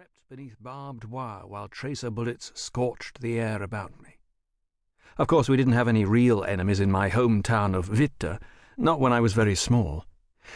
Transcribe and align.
crept 0.00 0.30
beneath 0.30 0.56
barbed 0.62 1.04
wire 1.04 1.46
while 1.46 1.68
tracer 1.68 2.08
bullets 2.08 2.50
scorched 2.54 3.20
the 3.20 3.38
air 3.38 3.62
about 3.62 4.00
me. 4.02 4.16
Of 5.18 5.26
course, 5.26 5.46
we 5.46 5.58
didn't 5.58 5.74
have 5.74 5.88
any 5.88 6.06
real 6.06 6.42
enemies 6.42 6.80
in 6.80 6.90
my 6.90 7.10
hometown 7.10 7.76
of 7.76 7.90
Witte, 7.90 8.40
not 8.78 8.98
when 8.98 9.12
I 9.12 9.20
was 9.20 9.34
very 9.34 9.54
small, 9.54 10.06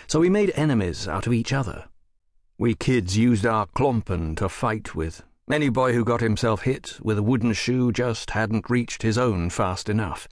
so 0.06 0.18
we 0.18 0.30
made 0.30 0.50
enemies 0.54 1.06
out 1.06 1.26
of 1.26 1.34
each 1.34 1.52
other. 1.52 1.84
We 2.56 2.74
kids 2.74 3.18
used 3.18 3.44
our 3.44 3.66
klompen 3.66 4.34
to 4.36 4.48
fight 4.48 4.94
with. 4.94 5.22
Any 5.52 5.68
boy 5.68 5.92
who 5.92 6.06
got 6.06 6.22
himself 6.22 6.62
hit 6.62 6.98
with 7.02 7.18
a 7.18 7.22
wooden 7.22 7.52
shoe 7.52 7.92
just 7.92 8.30
hadn't 8.30 8.70
reached 8.70 9.02
his 9.02 9.18
own 9.18 9.50
fast 9.50 9.90
enough. 9.90 10.26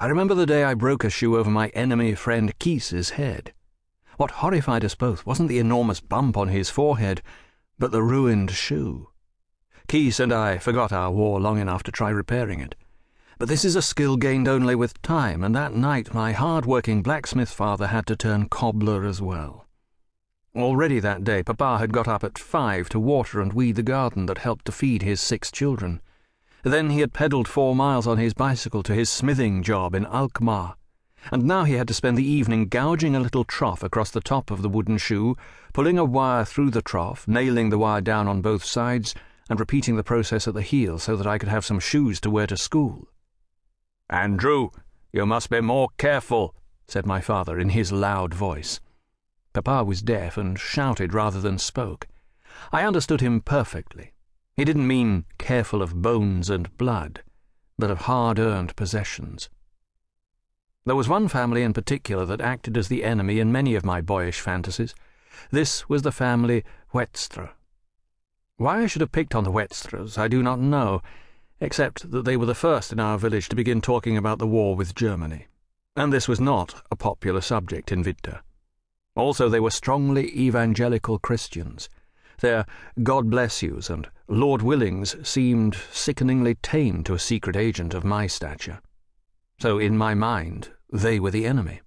I 0.00 0.06
remember 0.06 0.34
the 0.34 0.46
day 0.46 0.64
I 0.64 0.74
broke 0.74 1.04
a 1.04 1.10
shoe 1.10 1.36
over 1.36 1.48
my 1.48 1.68
enemy 1.68 2.16
friend 2.16 2.58
Kees's 2.58 3.10
head. 3.10 3.52
What 4.16 4.32
horrified 4.42 4.84
us 4.84 4.96
both 4.96 5.24
wasn't 5.24 5.48
the 5.48 5.60
enormous 5.60 6.00
bump 6.00 6.36
on 6.36 6.48
his 6.48 6.70
forehead, 6.70 7.22
but 7.78 7.92
the 7.92 8.02
ruined 8.02 8.50
shoe. 8.50 9.08
Kees 9.88 10.18
and 10.18 10.32
I 10.32 10.58
forgot 10.58 10.92
our 10.92 11.10
war 11.10 11.40
long 11.40 11.58
enough 11.58 11.82
to 11.84 11.92
try 11.92 12.10
repairing 12.10 12.60
it. 12.60 12.74
But 13.38 13.48
this 13.48 13.64
is 13.64 13.76
a 13.76 13.82
skill 13.82 14.16
gained 14.16 14.48
only 14.48 14.74
with 14.74 15.00
time, 15.02 15.44
and 15.44 15.54
that 15.54 15.74
night 15.74 16.14
my 16.14 16.32
hard-working 16.32 17.02
blacksmith 17.02 17.50
father 17.50 17.88
had 17.88 18.06
to 18.06 18.16
turn 18.16 18.48
cobbler 18.48 19.04
as 19.04 19.20
well. 19.20 19.66
Already 20.54 21.00
that 21.00 21.22
day, 21.22 21.42
Papa 21.42 21.76
had 21.78 21.92
got 21.92 22.08
up 22.08 22.24
at 22.24 22.38
five 22.38 22.88
to 22.88 22.98
water 22.98 23.42
and 23.42 23.52
weed 23.52 23.76
the 23.76 23.82
garden 23.82 24.24
that 24.26 24.38
helped 24.38 24.64
to 24.64 24.72
feed 24.72 25.02
his 25.02 25.20
six 25.20 25.52
children. 25.52 26.00
Then 26.62 26.88
he 26.90 27.00
had 27.00 27.12
pedalled 27.12 27.46
four 27.46 27.76
miles 27.76 28.06
on 28.06 28.16
his 28.16 28.32
bicycle 28.32 28.82
to 28.84 28.94
his 28.94 29.10
smithing 29.10 29.62
job 29.62 29.94
in 29.94 30.06
Alkmaar 30.06 30.76
and 31.30 31.44
now 31.44 31.64
he 31.64 31.74
had 31.74 31.88
to 31.88 31.94
spend 31.94 32.16
the 32.16 32.28
evening 32.28 32.68
gouging 32.68 33.16
a 33.16 33.20
little 33.20 33.44
trough 33.44 33.82
across 33.82 34.10
the 34.10 34.20
top 34.20 34.50
of 34.50 34.62
the 34.62 34.68
wooden 34.68 34.98
shoe, 34.98 35.36
pulling 35.72 35.98
a 35.98 36.04
wire 36.04 36.44
through 36.44 36.70
the 36.70 36.82
trough, 36.82 37.26
nailing 37.26 37.70
the 37.70 37.78
wire 37.78 38.00
down 38.00 38.28
on 38.28 38.40
both 38.40 38.64
sides, 38.64 39.14
and 39.48 39.60
repeating 39.60 39.96
the 39.96 40.04
process 40.04 40.48
at 40.48 40.54
the 40.54 40.62
heel 40.62 40.98
so 40.98 41.16
that 41.16 41.26
I 41.26 41.38
could 41.38 41.48
have 41.48 41.64
some 41.64 41.80
shoes 41.80 42.20
to 42.20 42.30
wear 42.30 42.46
to 42.46 42.56
school. 42.56 43.08
Andrew, 44.08 44.70
you 45.12 45.26
must 45.26 45.50
be 45.50 45.60
more 45.60 45.88
careful, 45.98 46.54
said 46.88 47.06
my 47.06 47.20
father 47.20 47.58
in 47.58 47.70
his 47.70 47.92
loud 47.92 48.34
voice. 48.34 48.80
Papa 49.52 49.84
was 49.84 50.02
deaf 50.02 50.36
and 50.36 50.58
shouted 50.58 51.14
rather 51.14 51.40
than 51.40 51.58
spoke. 51.58 52.06
I 52.72 52.84
understood 52.84 53.20
him 53.20 53.40
perfectly. 53.40 54.12
He 54.56 54.64
didn't 54.64 54.86
mean 54.86 55.24
careful 55.38 55.82
of 55.82 56.02
bones 56.02 56.50
and 56.50 56.74
blood, 56.76 57.22
but 57.78 57.90
of 57.90 58.02
hard 58.02 58.38
earned 58.38 58.76
possessions. 58.76 59.48
There 60.86 60.94
was 60.94 61.08
one 61.08 61.26
family 61.26 61.64
in 61.64 61.72
particular 61.72 62.24
that 62.26 62.40
acted 62.40 62.76
as 62.76 62.86
the 62.86 63.02
enemy 63.02 63.40
in 63.40 63.50
many 63.50 63.74
of 63.74 63.84
my 63.84 64.00
boyish 64.00 64.38
fantasies. 64.38 64.94
This 65.50 65.88
was 65.88 66.02
the 66.02 66.12
family 66.12 66.62
Wetstra. 66.94 67.50
Why 68.56 68.82
I 68.82 68.86
should 68.86 69.00
have 69.00 69.10
picked 69.10 69.34
on 69.34 69.42
the 69.42 69.50
Wetstras, 69.50 70.16
I 70.16 70.28
do 70.28 70.44
not 70.44 70.60
know, 70.60 71.02
except 71.60 72.12
that 72.12 72.24
they 72.24 72.36
were 72.36 72.46
the 72.46 72.54
first 72.54 72.92
in 72.92 73.00
our 73.00 73.18
village 73.18 73.48
to 73.48 73.56
begin 73.56 73.80
talking 73.80 74.16
about 74.16 74.38
the 74.38 74.46
war 74.46 74.76
with 74.76 74.94
Germany, 74.94 75.48
and 75.96 76.12
this 76.12 76.28
was 76.28 76.38
not 76.38 76.80
a 76.88 76.94
popular 76.94 77.40
subject 77.40 77.90
in 77.90 78.04
Witte. 78.04 78.38
Also, 79.16 79.48
they 79.48 79.60
were 79.60 79.72
strongly 79.72 80.30
evangelical 80.38 81.18
Christians. 81.18 81.88
Their 82.40 82.64
God 83.02 83.28
bless 83.28 83.60
yous 83.60 83.90
and 83.90 84.08
Lord 84.28 84.62
willings 84.62 85.16
seemed 85.28 85.76
sickeningly 85.90 86.54
tame 86.54 87.02
to 87.04 87.14
a 87.14 87.18
secret 87.18 87.56
agent 87.56 87.92
of 87.92 88.04
my 88.04 88.28
stature. 88.28 88.78
So, 89.58 89.78
in 89.78 89.98
my 89.98 90.14
mind, 90.14 90.70
they 90.92 91.18
were 91.18 91.30
the 91.30 91.46
enemy. 91.46 91.80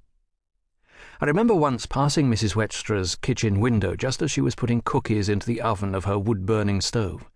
I 1.22 1.26
remember 1.26 1.54
once 1.54 1.86
passing 1.86 2.30
Mrs. 2.30 2.56
Wetstra's 2.56 3.16
kitchen 3.16 3.60
window 3.60 3.96
just 3.96 4.22
as 4.22 4.32
she 4.32 4.42
was 4.42 4.56
putting 4.56 4.82
cookies 4.82 5.28
into 5.28 5.48
the 5.48 5.62
oven 5.62 5.94
of 5.94 6.06
her 6.06 6.18
wood 6.18 6.46
burning 6.46 6.82
stove. 6.82 7.30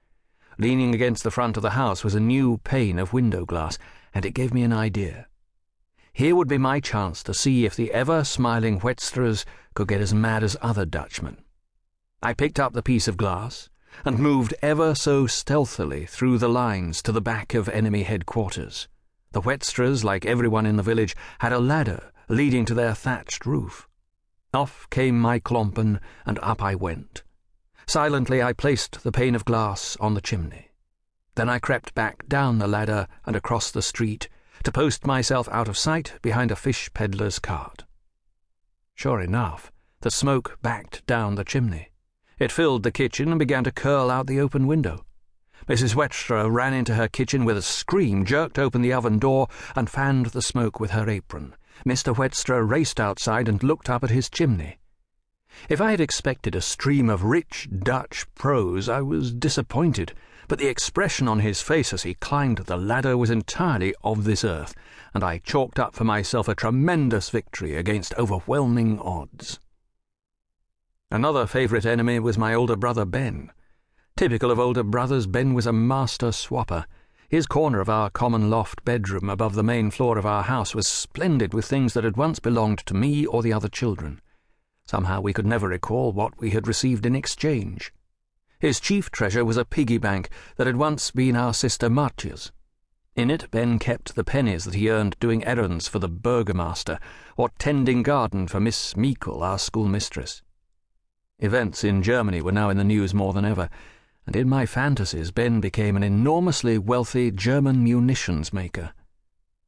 Leaning 0.57 0.93
against 0.93 1.23
the 1.23 1.31
front 1.31 1.57
of 1.57 1.63
the 1.63 1.71
house 1.71 2.03
was 2.03 2.15
a 2.15 2.19
new 2.19 2.59
pane 2.59 2.99
of 2.99 3.11
window 3.11 3.45
glass, 3.45 3.77
and 4.13 4.25
it 4.25 4.33
gave 4.33 4.53
me 4.53 4.63
an 4.63 4.71
idea. 4.71 5.27
Here 6.13 6.35
would 6.35 6.47
be 6.47 6.57
my 6.57 6.79
chance 6.79 7.23
to 7.23 7.33
see 7.33 7.65
if 7.65 7.75
the 7.75 7.91
ever 7.91 8.23
smiling 8.23 8.79
Wetstras 8.79 9.45
could 9.73 9.87
get 9.87 9.99
as 9.99 10.13
mad 10.13 10.43
as 10.43 10.55
other 10.61 10.85
Dutchmen. 10.85 11.37
I 12.21 12.33
picked 12.33 12.59
up 12.59 12.73
the 12.73 12.83
piece 12.83 13.07
of 13.07 13.17
glass 13.17 13.69
and 14.05 14.19
moved 14.19 14.53
ever 14.61 14.95
so 14.95 15.27
stealthily 15.27 16.05
through 16.05 16.37
the 16.37 16.47
lines 16.47 17.01
to 17.01 17.11
the 17.11 17.21
back 17.21 17.53
of 17.53 17.67
enemy 17.67 18.03
headquarters. 18.03 18.87
The 19.33 19.41
Wetstras, 19.41 20.03
like 20.03 20.27
everyone 20.27 20.67
in 20.67 20.77
the 20.77 20.83
village, 20.83 21.15
had 21.39 21.51
a 21.51 21.59
ladder 21.59 22.11
leading 22.29 22.65
to 22.65 22.75
their 22.75 22.93
thatched 22.93 23.47
roof. 23.47 23.87
Off 24.53 24.87
came 24.91 25.19
my 25.19 25.39
klompen, 25.39 25.99
and 26.25 26.37
up 26.43 26.61
I 26.61 26.75
went. 26.75 27.23
Silently 27.87 28.43
I 28.43 28.53
placed 28.53 29.03
the 29.03 29.11
pane 29.11 29.33
of 29.33 29.43
glass 29.43 29.97
on 29.99 30.13
the 30.13 30.21
chimney. 30.21 30.69
Then 31.33 31.49
I 31.49 31.57
crept 31.57 31.95
back 31.95 32.27
down 32.27 32.59
the 32.59 32.67
ladder 32.67 33.07
and 33.25 33.35
across 33.35 33.71
the 33.71 33.81
street 33.81 34.29
to 34.63 34.71
post 34.71 35.07
myself 35.07 35.49
out 35.49 35.67
of 35.67 35.79
sight 35.79 36.13
behind 36.21 36.51
a 36.51 36.55
fish 36.55 36.91
peddler's 36.93 37.39
cart. 37.39 37.85
Sure 38.93 39.19
enough, 39.19 39.71
the 40.01 40.11
smoke 40.11 40.59
backed 40.61 41.03
down 41.07 41.33
the 41.33 41.43
chimney. 41.43 41.89
It 42.37 42.51
filled 42.51 42.83
the 42.83 42.91
kitchen 42.91 43.29
and 43.29 43.39
began 43.39 43.63
to 43.63 43.71
curl 43.71 44.11
out 44.11 44.27
the 44.27 44.39
open 44.39 44.67
window. 44.67 45.05
Mrs. 45.67 45.95
Wetstra 45.95 46.49
ran 46.49 46.73
into 46.73 46.95
her 46.95 47.07
kitchen 47.07 47.45
with 47.45 47.55
a 47.55 47.61
scream, 47.61 48.25
jerked 48.25 48.59
open 48.59 48.81
the 48.81 48.91
oven 48.91 49.17
door, 49.17 49.47
and 49.75 49.89
fanned 49.89 50.27
the 50.27 50.41
smoke 50.41 50.79
with 50.79 50.91
her 50.91 51.09
apron. 51.09 51.55
Mr. 51.85 52.13
Wetstra 52.13 52.61
raced 52.61 52.99
outside 52.99 53.47
and 53.47 53.63
looked 53.63 53.89
up 53.89 54.03
at 54.03 54.09
his 54.09 54.29
chimney. 54.29 54.79
If 55.69 55.79
I 55.79 55.91
had 55.91 56.01
expected 56.01 56.53
a 56.55 56.61
stream 56.61 57.09
of 57.09 57.23
rich 57.23 57.69
Dutch 57.79 58.25
prose, 58.35 58.89
I 58.89 59.01
was 59.01 59.33
disappointed, 59.33 60.13
but 60.49 60.59
the 60.59 60.67
expression 60.67 61.29
on 61.29 61.39
his 61.39 61.61
face 61.61 61.93
as 61.93 62.03
he 62.03 62.15
climbed 62.15 62.57
the 62.57 62.75
ladder 62.75 63.17
was 63.17 63.29
entirely 63.29 63.95
of 64.03 64.25
this 64.25 64.43
earth, 64.43 64.75
and 65.13 65.23
I 65.23 65.37
chalked 65.37 65.79
up 65.79 65.95
for 65.95 66.03
myself 66.03 66.49
a 66.49 66.55
tremendous 66.55 67.29
victory 67.29 67.75
against 67.77 68.13
overwhelming 68.17 68.99
odds. 68.99 69.59
Another 71.09 71.47
favourite 71.47 71.85
enemy 71.85 72.19
was 72.19 72.37
my 72.37 72.53
older 72.53 72.75
brother 72.75 73.05
Ben. 73.05 73.51
Typical 74.15 74.51
of 74.51 74.59
older 74.59 74.83
brothers, 74.83 75.25
Ben 75.25 75.55
was 75.55 75.65
a 75.65 75.73
master 75.73 76.31
swapper. 76.31 76.85
His 77.29 77.47
corner 77.47 77.79
of 77.79 77.89
our 77.89 78.11
common 78.11 78.49
loft 78.49 78.85
bedroom 78.85 79.27
above 79.27 79.55
the 79.55 79.63
main 79.63 79.89
floor 79.89 80.19
of 80.19 80.25
our 80.25 80.43
house 80.43 80.75
was 80.75 80.87
splendid 80.87 81.51
with 81.51 81.65
things 81.65 81.95
that 81.95 82.03
had 82.03 82.15
once 82.15 82.37
belonged 82.37 82.85
to 82.85 82.93
me 82.93 83.25
or 83.25 83.41
the 83.41 83.51
other 83.51 83.67
children. 83.67 84.21
Somehow 84.85 85.19
we 85.19 85.33
could 85.33 85.47
never 85.47 85.67
recall 85.67 86.13
what 86.13 86.39
we 86.39 86.51
had 86.51 86.67
received 86.67 87.07
in 87.07 87.15
exchange. 87.15 87.91
His 88.59 88.79
chief 88.79 89.09
treasure 89.09 89.43
was 89.43 89.57
a 89.57 89.65
piggy 89.65 89.97
bank 89.97 90.29
that 90.57 90.67
had 90.67 90.77
once 90.77 91.09
been 91.09 91.35
our 91.35 91.53
sister 91.53 91.89
Martja's. 91.89 92.51
In 93.15 93.31
it, 93.31 93.49
Ben 93.49 93.79
kept 93.79 94.13
the 94.13 94.23
pennies 94.23 94.63
that 94.65 94.75
he 94.75 94.91
earned 94.91 95.17
doing 95.19 95.43
errands 95.43 95.87
for 95.87 95.97
the 95.97 96.07
burgomaster 96.07 96.99
or 97.35 97.49
tending 97.57 98.03
garden 98.03 98.47
for 98.47 98.59
Miss 98.59 98.95
Meikle, 98.95 99.41
our 99.41 99.57
schoolmistress. 99.57 100.43
Events 101.39 101.83
in 101.83 102.03
Germany 102.03 102.43
were 102.43 102.51
now 102.51 102.69
in 102.69 102.77
the 102.77 102.83
news 102.83 103.13
more 103.13 103.33
than 103.33 103.43
ever 103.43 103.69
and 104.25 104.35
in 104.35 104.47
my 104.47 104.65
fantasies 104.65 105.31
Ben 105.31 105.59
became 105.59 105.95
an 105.95 106.03
enormously 106.03 106.77
wealthy 106.77 107.31
German 107.31 107.83
munitions 107.83 108.53
maker. 108.53 108.93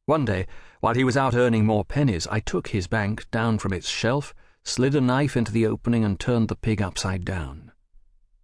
One 0.05 0.25
day, 0.25 0.47
while 0.81 0.93
he 0.93 1.03
was 1.03 1.17
out 1.17 1.33
earning 1.33 1.65
more 1.65 1.83
pennies, 1.83 2.27
I 2.27 2.39
took 2.39 2.67
his 2.67 2.87
bank 2.87 3.29
down 3.31 3.57
from 3.57 3.73
its 3.73 3.89
shelf, 3.89 4.33
slid 4.63 4.95
a 4.95 5.01
knife 5.01 5.35
into 5.35 5.51
the 5.51 5.65
opening, 5.65 6.03
and 6.05 6.19
turned 6.19 6.47
the 6.47 6.55
pig 6.55 6.81
upside 6.81 7.25
down. 7.25 7.71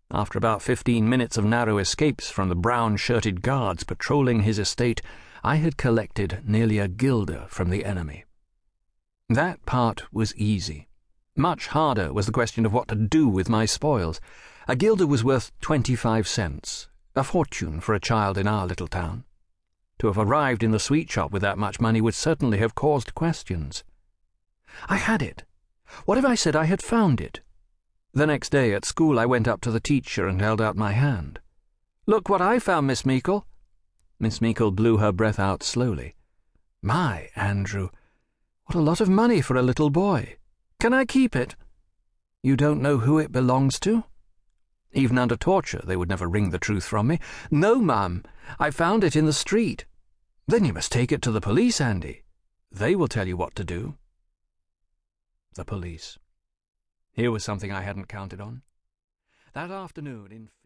After 0.10 0.38
about 0.38 0.62
fifteen 0.62 1.08
minutes 1.08 1.38
of 1.38 1.46
narrow 1.46 1.78
escapes 1.78 2.30
from 2.30 2.50
the 2.50 2.56
brown 2.56 2.98
shirted 2.98 3.42
guards 3.42 3.84
patrolling 3.84 4.42
his 4.42 4.60
estate, 4.60 5.02
I 5.44 5.56
had 5.56 5.78
collected 5.78 6.42
nearly 6.46 6.80
a 6.80 6.88
guilder 6.88 7.46
from 7.48 7.70
the 7.70 7.86
enemy. 7.86 8.26
That 9.30 9.66
part 9.66 10.04
was 10.12 10.36
easy. 10.36 10.90
Much 11.38 11.68
harder 11.68 12.12
was 12.12 12.26
the 12.26 12.34
question 12.34 12.66
of 12.66 12.74
what 12.74 12.90
to 12.90 12.96
do 12.96 13.28
with 13.28 13.48
my 13.48 13.66
spoils. 13.66 14.20
A 14.72 14.76
guilder 14.78 15.06
was 15.06 15.22
worth 15.22 15.52
twenty-five 15.60 16.26
cents, 16.26 16.88
a 17.14 17.26
fortune 17.26 17.82
for 17.82 17.94
a 17.94 18.00
child 18.00 18.38
in 18.38 18.48
our 18.48 18.66
little 18.66 18.88
town. 18.88 19.26
To 20.00 20.08
have 20.08 20.18
arrived 20.18 20.64
in 20.64 20.72
the 20.72 20.80
sweet 20.80 21.12
shop 21.12 21.30
with 21.34 21.42
that 21.42 21.58
much 21.58 21.82
money 21.82 22.00
would 22.00 22.16
certainly 22.16 22.58
have 22.60 22.74
caused 22.74 23.14
questions. 23.14 23.84
I 24.88 24.96
had 24.96 25.22
it. 25.22 25.44
What 26.06 26.18
if 26.18 26.24
I 26.24 26.36
said 26.36 26.56
I 26.56 26.64
had 26.64 26.82
found 26.82 27.20
it? 27.20 27.42
The 28.14 28.26
next 28.26 28.48
day 28.48 28.74
at 28.74 28.86
school 28.86 29.20
I 29.20 29.26
went 29.26 29.46
up 29.46 29.60
to 29.64 29.72
the 29.72 29.82
teacher 29.82 30.26
and 30.26 30.40
held 30.40 30.62
out 30.62 30.78
my 30.78 30.94
hand. 30.94 31.42
Look 32.06 32.30
what 32.30 32.42
I 32.42 32.58
found, 32.58 32.88
Miss 32.88 33.06
Meikle. 33.06 33.46
Miss 34.22 34.40
Meikle 34.40 34.72
blew 34.72 35.00
her 35.00 35.12
breath 35.12 35.38
out 35.38 35.64
slowly. 35.64 36.16
My, 36.82 37.28
Andrew, 37.36 37.90
what 38.68 38.76
a 38.76 38.80
lot 38.80 39.02
of 39.02 39.10
money 39.10 39.42
for 39.42 39.58
a 39.58 39.62
little 39.62 39.90
boy. 39.90 40.38
Can 40.80 40.94
I 40.94 41.04
keep 41.04 41.36
it? 41.36 41.58
You 42.42 42.56
don't 42.56 42.82
know 42.82 43.00
who 43.00 43.20
it 43.20 43.34
belongs 43.34 43.78
to? 43.82 44.06
Even 44.94 45.18
under 45.18 45.36
torture, 45.38 45.82
they 45.86 45.96
would 45.96 46.10
never 46.10 46.28
wring 46.28 46.50
the 46.50 46.60
truth 46.60 46.84
from 46.84 47.08
me. 47.08 47.20
No, 47.50 47.76
ma'am. 47.76 48.24
I 48.60 48.72
found 48.72 49.04
it 49.04 49.16
in 49.16 49.26
the 49.26 49.34
street. 49.34 49.86
Then 50.48 50.66
you 50.66 50.74
must 50.74 50.92
take 50.92 51.12
it 51.12 51.22
to 51.24 51.32
the 51.32 51.42
police, 51.42 51.80
Andy. 51.80 52.24
They 52.72 52.96
will 52.96 53.08
tell 53.08 53.28
you 53.28 53.38
what 53.38 53.56
to 53.56 53.64
do. 53.64 53.96
The 55.56 55.66
police. 55.66 56.18
Here 57.14 57.32
was 57.32 57.44
something 57.44 57.72
I 57.72 57.82
hadn't 57.82 58.08
counted 58.08 58.42
on. 58.42 58.62
That 59.54 59.72
afternoon 59.72 60.32
in 60.32 60.50